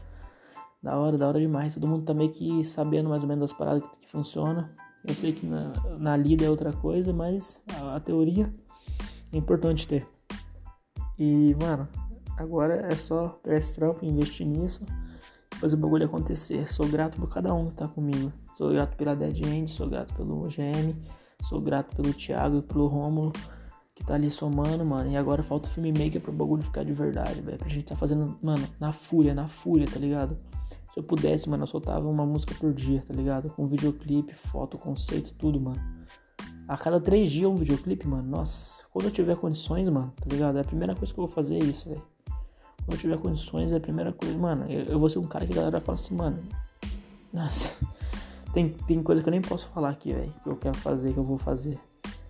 [0.82, 1.74] Da hora, da hora demais.
[1.74, 4.74] Todo mundo tá meio que sabendo mais ou menos das paradas que, que funciona.
[5.06, 8.52] Eu sei que na, na lida é outra coisa, mas a, a teoria
[9.32, 10.06] é importante ter.
[11.18, 11.88] E, mano,
[12.36, 14.84] agora é só pegar esse trampo, investir nisso,
[15.60, 16.70] fazer o bagulho acontecer.
[16.72, 18.32] Sou grato por cada um que tá comigo.
[18.56, 20.94] Sou grato pela Dead End, sou grato pelo GM,
[21.48, 23.32] sou grato pelo Thiago e pelo Rômulo,
[23.94, 25.10] que tá ali somando, mano.
[25.10, 27.58] E agora falta o filmmaker pro bagulho ficar de verdade, velho.
[27.58, 30.36] Pra gente tá fazendo, mano, na fúria, na fúria, tá ligado?
[30.96, 33.50] Se eu pudesse, mano, eu soltava uma música por dia, tá ligado?
[33.50, 35.78] Com videoclipe, foto, conceito, tudo, mano.
[36.66, 38.26] A cada três dias um videoclipe, mano.
[38.26, 40.56] Nossa, quando eu tiver condições, mano, tá ligado?
[40.56, 42.02] É a primeira coisa que eu vou fazer é isso, velho.
[42.78, 44.64] Quando eu tiver condições, é a primeira coisa, mano.
[44.72, 46.42] Eu, eu vou ser um cara que a galera fala assim, mano.
[47.30, 47.76] Nossa,
[48.54, 50.32] tem, tem coisa que eu nem posso falar aqui, velho.
[50.42, 51.78] Que eu quero fazer, que eu vou fazer.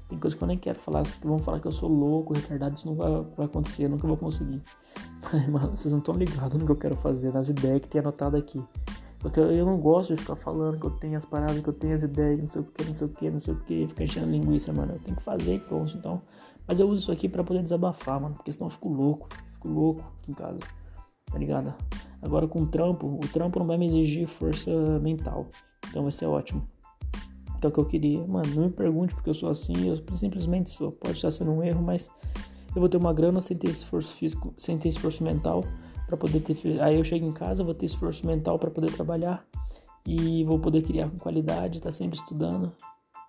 [0.09, 2.77] Tem coisa que eu nem quero falar, que vão falar que eu sou louco, retardado,
[2.77, 4.62] isso não vai, vai acontecer, eu nunca vou conseguir.
[5.33, 8.01] Mas, mano, vocês não estão ligados no que eu quero fazer, nas ideias que tem
[8.01, 8.62] anotado aqui.
[9.21, 11.69] Só que eu, eu, não gosto de ficar falando que eu tenho as paradas, que
[11.69, 13.61] eu tenho as ideias, não sei o que, não sei o que, não sei o
[13.61, 14.92] que, ficar enchendo linguiça, mano.
[14.92, 16.23] Eu tenho que fazer e pronto, então.
[16.69, 19.69] Mas eu uso isso aqui pra poder desabafar, mano, porque senão eu fico louco, fico
[19.69, 20.59] louco aqui em casa,
[21.33, 21.75] tá ligado?
[22.23, 25.47] Agora com o trampo, o trampo não vai me exigir força mental.
[25.88, 26.66] Então vai ser ótimo.
[27.66, 28.24] É o que eu queria.
[28.26, 30.92] Mano, não me pergunte porque eu sou assim, eu simplesmente sou.
[30.92, 32.09] Pode estar sendo um erro, mas
[32.74, 35.64] eu vou ter uma grana sem ter esforço físico, sem ter esforço mental
[36.07, 36.81] para poder ter.
[36.81, 39.44] Aí eu chego em casa, vou ter esforço mental para poder trabalhar
[40.07, 42.72] e vou poder criar com qualidade, tá sempre estudando,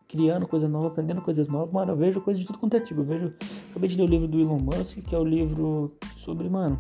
[0.08, 1.74] criando coisa nova, aprendendo coisas novas.
[1.74, 3.02] Mano, eu vejo coisas de tudo quanto é tipo.
[3.02, 3.34] Eu vejo,
[3.72, 6.80] acabei de ler o livro do Elon Musk, que é o livro sobre, mano,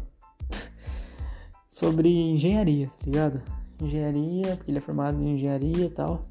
[1.68, 3.42] sobre engenharia, tá ligado?
[3.82, 6.24] Engenharia, porque ele é formado em engenharia e tal.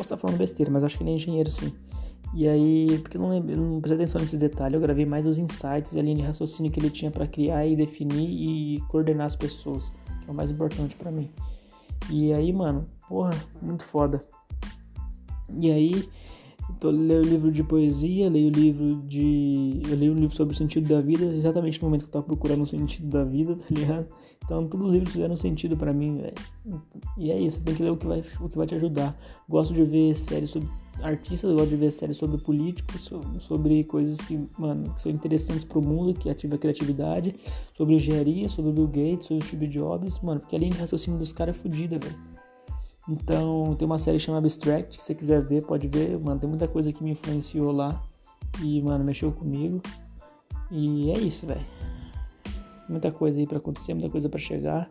[0.00, 1.74] Posso estar falando besteira, mas acho que ele é engenheiro sim.
[2.32, 5.36] E aí, porque eu não lembro, não prestei atenção nesses detalhes, eu gravei mais os
[5.36, 9.26] insights e a linha de raciocínio que ele tinha para criar e definir e coordenar
[9.26, 11.30] as pessoas, que é o mais importante para mim.
[12.08, 14.22] E aí, mano, porra, muito foda.
[15.60, 16.08] E aí,
[16.78, 19.80] tô, leio livro de poesia, leio livro de.
[19.88, 22.24] Eu leio um livro sobre o sentido da vida, exatamente no momento que eu tava
[22.24, 24.06] procurando o sentido da vida, tá ligado?
[24.44, 26.82] Então todos os livros fizeram sentido para mim, velho.
[27.16, 29.18] E é isso, tem que ler o que, vai, o que vai te ajudar.
[29.48, 30.68] Gosto de ver séries sobre
[31.02, 35.80] artistas, gosto de ver séries sobre políticos, sobre coisas que, mano, que são interessantes pro
[35.80, 37.34] mundo, que ativa a criatividade,
[37.76, 41.32] sobre engenharia, sobre Bill Gates, sobre Steve Jobs, mano, porque a linha de raciocínio dos
[41.32, 42.39] caras é fodida, velho.
[43.08, 46.68] Então, tem uma série chamada Abstract, que você quiser ver, pode ver, mano, tem muita
[46.68, 48.02] coisa que me influenciou lá
[48.62, 49.80] e, mano, mexeu comigo.
[50.70, 51.64] E é isso, velho.
[52.88, 54.90] Muita coisa aí para acontecer, muita coisa para chegar.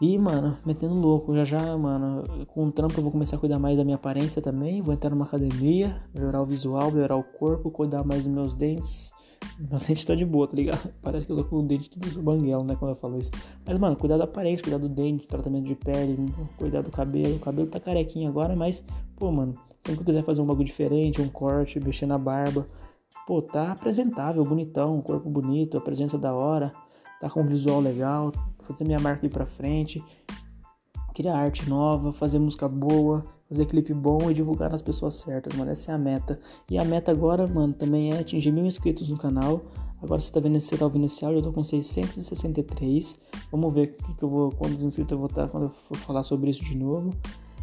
[0.00, 3.58] E, mano, metendo louco, já já, mano, com o trampo eu vou começar a cuidar
[3.58, 4.82] mais da minha aparência também.
[4.82, 9.12] Vou entrar numa academia, melhorar o visual, melhorar o corpo, cuidar mais dos meus dentes.
[9.58, 10.92] Meus dentes tá de boa, tá ligado?
[11.02, 13.30] Parece que eu tô com o dente tudo banguelo, né, quando eu falo isso.
[13.64, 16.16] Mas, mano, cuidar da aparência, cuidar do dente, tratamento de pele,
[16.56, 17.36] cuidar do cabelo.
[17.36, 18.84] O cabelo tá carequinho agora, mas,
[19.16, 22.66] pô, mano, sempre que eu quiser fazer um bagulho diferente, um corte, mexer na barba,
[23.26, 26.72] pô, tá apresentável, bonitão, corpo bonito, a presença da hora,
[27.20, 30.02] tá com um visual legal, fazer minha marca ir pra frente,
[31.14, 35.70] criar arte nova, fazer música boa, fazer clipe bom e divulgar nas pessoas certas, mano.
[35.70, 36.40] Essa é a meta.
[36.70, 39.62] E a meta agora, mano, também é atingir mil inscritos no canal.
[40.02, 43.16] Agora você tá vendo, você tá ouvindo esse áudio, eu tô com 663.
[43.52, 46.24] Vamos ver que que eu vou, quantos inscritos eu vou estar quando eu for falar
[46.24, 47.10] sobre isso de novo.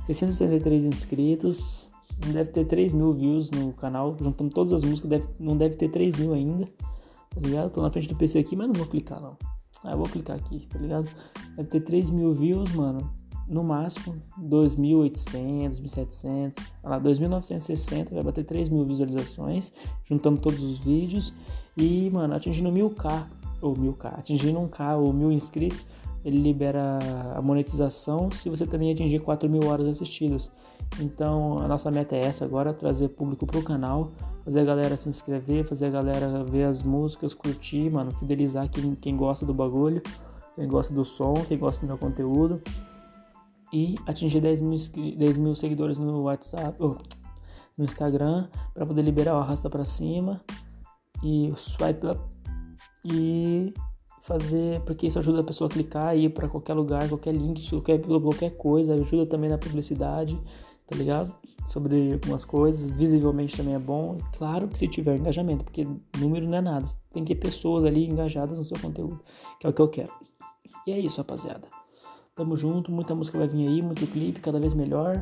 [0.06, 1.90] 663 inscritos.
[2.32, 4.16] Deve ter 3 mil views no canal.
[4.20, 6.66] Juntando todas as músicas, deve, não deve ter 3 mil ainda.
[6.66, 7.72] Tá ligado?
[7.72, 9.36] Tô na frente do PC aqui, mas não vou clicar não.
[9.84, 11.10] Ah, eu vou clicar aqui, tá ligado?
[11.56, 13.12] Deve ter 3 mil views, mano.
[13.50, 19.74] No máximo, 2.800, 1.700, lá, 2.960, vai bater 3 mil visualizações,
[20.06, 21.34] juntando todos os vídeos.
[21.76, 23.26] E, mano, atingindo 1000k,
[23.60, 25.88] ou 1000k, atingindo 1k ou 1000 inscritos,
[26.24, 27.00] ele libera
[27.36, 30.52] a monetização se você também atingir 4 mil horas assistidas.
[31.00, 34.12] Então, a nossa meta é essa agora, trazer público pro canal,
[34.44, 38.94] fazer a galera se inscrever, fazer a galera ver as músicas, curtir, mano, fidelizar quem,
[38.96, 40.02] quem gosta do bagulho,
[40.56, 42.62] quem gosta do som, quem gosta do meu conteúdo.
[43.72, 44.80] E atingir 10 mil,
[45.18, 46.98] 10 mil seguidores no WhatsApp, oh,
[47.78, 50.42] no Instagram, para poder liberar o arrasta para cima
[51.24, 52.20] e o swipe up
[53.06, 53.74] e
[54.22, 57.68] fazer, porque isso ajuda a pessoa a clicar e ir para qualquer lugar, qualquer link,
[57.70, 60.40] qualquer, qualquer coisa, ajuda também na publicidade
[60.90, 61.34] tá ligado?
[61.68, 64.18] Sobre algumas coisas, visivelmente também é bom.
[64.36, 66.86] Claro que se tiver engajamento, porque número não é nada.
[67.14, 69.22] Tem que ter pessoas ali engajadas no seu conteúdo,
[69.60, 70.12] que é o que eu quero.
[70.88, 71.68] E é isso, rapaziada.
[72.40, 75.22] Tamo junto, muita música vai vir aí, muito clipe, cada vez melhor.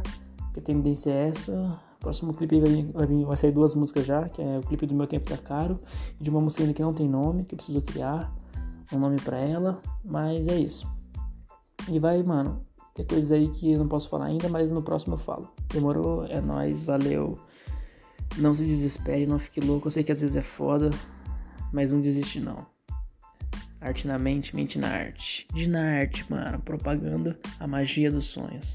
[0.53, 1.79] Que a tendência é essa.
[1.99, 4.93] Próximo clipe vai, vai, vir, vai sair duas músicas já, que é o clipe do
[4.93, 5.79] Meu Tempo Tá Caro,
[6.21, 8.31] e de uma música que não tem nome, que eu preciso criar
[8.93, 9.81] um nome para ela.
[10.05, 10.87] Mas é isso.
[11.89, 12.61] E vai, mano,
[12.93, 15.49] tem coisas aí que eu não posso falar ainda, mas no próximo eu falo.
[15.73, 16.23] Demorou?
[16.27, 17.39] É nóis, valeu.
[18.37, 19.87] Não se desespere, não fique louco.
[19.87, 20.91] Eu sei que às vezes é foda,
[21.73, 22.76] mas não desiste não.
[23.79, 25.47] Arte na mente, mente na arte.
[25.53, 26.59] De na arte, mano.
[26.59, 28.73] Propagando a magia dos sonhos.